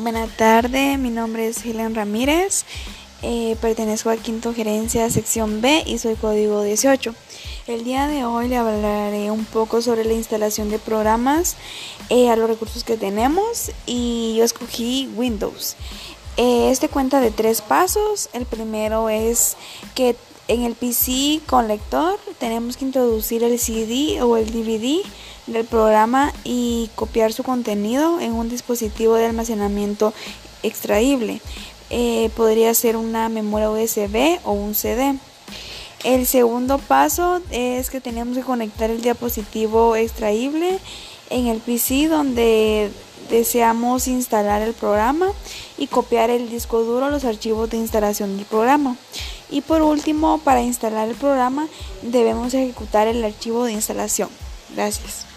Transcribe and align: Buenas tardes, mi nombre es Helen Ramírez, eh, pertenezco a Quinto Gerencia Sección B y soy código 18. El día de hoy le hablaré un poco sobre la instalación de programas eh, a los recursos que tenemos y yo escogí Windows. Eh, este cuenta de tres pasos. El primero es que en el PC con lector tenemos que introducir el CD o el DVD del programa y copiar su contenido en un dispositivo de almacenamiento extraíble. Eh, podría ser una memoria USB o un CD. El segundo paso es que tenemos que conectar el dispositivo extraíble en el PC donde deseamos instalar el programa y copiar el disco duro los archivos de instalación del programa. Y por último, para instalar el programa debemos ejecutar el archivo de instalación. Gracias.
Buenas 0.00 0.36
tardes, 0.36 0.96
mi 0.96 1.10
nombre 1.10 1.48
es 1.48 1.64
Helen 1.64 1.92
Ramírez, 1.92 2.64
eh, 3.22 3.56
pertenezco 3.60 4.10
a 4.10 4.16
Quinto 4.16 4.54
Gerencia 4.54 5.10
Sección 5.10 5.60
B 5.60 5.82
y 5.84 5.98
soy 5.98 6.14
código 6.14 6.62
18. 6.62 7.16
El 7.66 7.82
día 7.82 8.06
de 8.06 8.24
hoy 8.24 8.46
le 8.46 8.58
hablaré 8.58 9.32
un 9.32 9.44
poco 9.44 9.82
sobre 9.82 10.04
la 10.04 10.12
instalación 10.12 10.70
de 10.70 10.78
programas 10.78 11.56
eh, 12.10 12.30
a 12.30 12.36
los 12.36 12.48
recursos 12.48 12.84
que 12.84 12.96
tenemos 12.96 13.72
y 13.86 14.36
yo 14.38 14.44
escogí 14.44 15.10
Windows. 15.16 15.74
Eh, 16.36 16.70
este 16.70 16.88
cuenta 16.88 17.20
de 17.20 17.32
tres 17.32 17.60
pasos. 17.60 18.30
El 18.32 18.46
primero 18.46 19.08
es 19.08 19.56
que 19.96 20.14
en 20.48 20.64
el 20.64 20.74
PC 20.74 21.40
con 21.46 21.68
lector 21.68 22.18
tenemos 22.38 22.76
que 22.76 22.86
introducir 22.86 23.44
el 23.44 23.58
CD 23.58 24.22
o 24.22 24.36
el 24.36 24.50
DVD 24.50 25.06
del 25.46 25.64
programa 25.66 26.32
y 26.42 26.90
copiar 26.94 27.32
su 27.32 27.42
contenido 27.42 28.18
en 28.20 28.32
un 28.32 28.48
dispositivo 28.48 29.14
de 29.14 29.26
almacenamiento 29.26 30.12
extraíble. 30.62 31.40
Eh, 31.90 32.30
podría 32.34 32.72
ser 32.74 32.96
una 32.96 33.28
memoria 33.28 33.70
USB 33.70 34.40
o 34.44 34.52
un 34.52 34.74
CD. 34.74 35.16
El 36.04 36.26
segundo 36.26 36.78
paso 36.78 37.40
es 37.50 37.90
que 37.90 38.00
tenemos 38.00 38.36
que 38.36 38.42
conectar 38.42 38.90
el 38.90 39.00
dispositivo 39.00 39.96
extraíble 39.96 40.78
en 41.28 41.46
el 41.46 41.58
PC 41.60 42.08
donde 42.08 42.90
deseamos 43.30 44.08
instalar 44.08 44.62
el 44.62 44.72
programa 44.72 45.28
y 45.76 45.86
copiar 45.88 46.30
el 46.30 46.48
disco 46.48 46.82
duro 46.82 47.10
los 47.10 47.24
archivos 47.24 47.68
de 47.68 47.76
instalación 47.76 48.36
del 48.36 48.46
programa. 48.46 48.96
Y 49.50 49.62
por 49.62 49.82
último, 49.82 50.38
para 50.38 50.62
instalar 50.62 51.08
el 51.08 51.14
programa 51.14 51.68
debemos 52.02 52.52
ejecutar 52.54 53.08
el 53.08 53.24
archivo 53.24 53.64
de 53.64 53.72
instalación. 53.72 54.28
Gracias. 54.74 55.27